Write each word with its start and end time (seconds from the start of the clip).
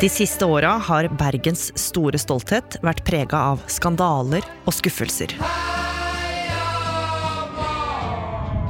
De 0.00 0.08
siste 0.08 0.46
åra 0.46 0.68
har 0.68 1.08
Bergens 1.12 1.66
store 1.76 2.16
stolthet 2.16 2.78
vært 2.80 3.02
prega 3.04 3.36
av 3.50 3.66
skandaler 3.68 4.46
og 4.64 4.72
skuffelser. 4.72 5.34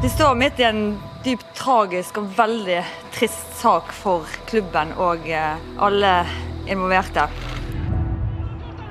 De 0.03 0.11
står 0.11 0.35
midt 0.41 0.59
i 0.59 0.67
en 0.67 0.81
dypt 1.23 1.47
tragisk 1.55 2.19
og 2.19 2.33
veldig 2.35 2.81
trist 3.15 3.55
sak 3.61 3.95
for 3.95 4.27
klubben 4.51 4.91
og 4.99 5.31
eh, 5.31 5.63
alle 5.79 6.13
involverte. 6.67 7.29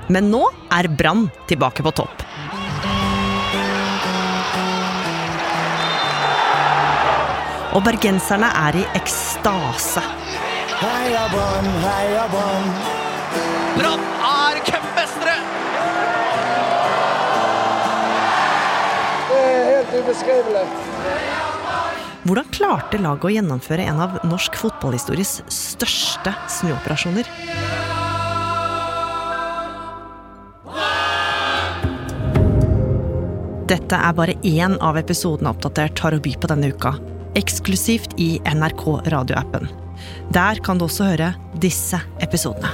Men 0.08 0.32
nå 0.32 0.40
er 0.72 0.88
Brann 0.96 1.28
tilbake 1.50 1.84
på 1.84 1.92
topp. 2.00 2.24
Og 7.76 7.84
bergenserne 7.84 8.48
er 8.64 8.80
i 8.80 8.88
ekstase. 8.96 10.08
Heia 10.80 11.28
Brann, 11.28 11.66
heia 11.84 12.22
Brann. 12.32 12.68
Brann 13.76 14.04
er 14.24 14.60
cupmestere! 14.64 15.34
Det 19.28 19.40
er 19.40 19.66
helt 19.66 19.92
ubeskrivelig. 19.98 20.62
Hvordan 22.24 22.48
klarte 22.56 23.00
laget 23.04 23.26
å 23.28 23.32
gjennomføre 23.34 23.84
en 23.92 24.00
av 24.06 24.16
norsk 24.24 24.56
fotballhistories 24.56 25.34
største 25.52 26.32
snuoperasjoner? 26.56 27.28
Dette 33.68 34.00
er 34.00 34.16
bare 34.16 34.38
én 34.48 34.80
av 34.80 34.96
episodene 34.96 35.52
Oppdatert 35.52 36.00
har 36.06 36.16
å 36.16 36.24
by 36.24 36.34
på 36.40 36.48
denne 36.54 36.72
uka. 36.72 36.96
Eksklusivt 37.36 38.16
i 38.16 38.32
NRK 38.48 38.88
radioappen. 39.12 39.68
Der 40.34 40.60
kan 40.64 40.78
du 40.78 40.86
også 40.86 41.10
høre 41.12 41.34
disse 41.62 42.00
episodene. 42.22 42.72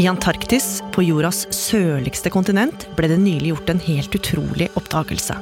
I 0.00 0.06
Antarktis, 0.08 0.78
på 0.94 1.02
jordas 1.04 1.42
sørligste 1.52 2.30
kontinent, 2.32 2.86
ble 2.96 3.10
det 3.10 3.18
nylig 3.20 3.50
gjort 3.50 3.72
en 3.72 3.82
helt 3.84 4.14
utrolig 4.16 4.70
oppdagelse. 4.78 5.34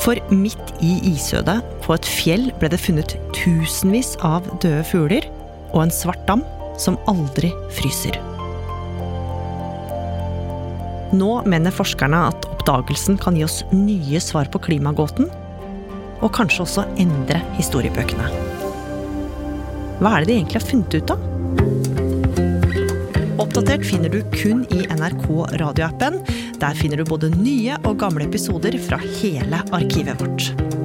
For 0.00 0.16
midt 0.32 0.72
i 0.82 0.94
isødet, 1.12 1.60
på 1.84 1.94
et 1.94 2.08
fjell, 2.08 2.48
ble 2.58 2.70
det 2.72 2.80
funnet 2.80 3.14
tusenvis 3.36 4.14
av 4.26 4.48
døde 4.62 4.82
fugler 4.88 5.28
og 5.70 5.84
en 5.84 5.94
svart 5.94 6.24
dam 6.26 6.42
som 6.80 6.96
aldri 7.10 7.52
fryser. 7.76 8.16
Nå 11.14 11.30
mener 11.50 11.74
forskerne 11.74 12.24
at 12.30 12.46
oppdagelsen 12.48 13.18
kan 13.20 13.36
gi 13.36 13.44
oss 13.46 13.60
nye 13.74 14.20
svar 14.22 14.48
på 14.50 14.62
klimagåten, 14.62 15.28
og 16.20 16.32
kanskje 16.36 16.64
også 16.66 16.86
endre 17.00 17.40
historiebøkene. 17.58 18.28
Hva 20.00 20.14
er 20.16 20.24
det 20.24 20.30
de 20.30 20.36
egentlig 20.38 20.60
har 20.60 20.68
funnet 20.68 20.96
ut 20.96 21.12
av? 21.12 21.26
Oppdatert 23.40 23.84
finner 23.88 24.12
du 24.12 24.20
kun 24.34 24.66
i 24.72 24.84
NRK 24.88 25.26
radioappen. 25.60 26.20
Der 26.60 26.76
finner 26.76 27.00
du 27.00 27.08
både 27.08 27.32
nye 27.32 27.78
og 27.88 27.98
gamle 28.02 28.28
episoder 28.28 28.76
fra 28.84 29.00
hele 29.00 29.64
arkivet 29.76 30.20
vårt. 30.20 30.79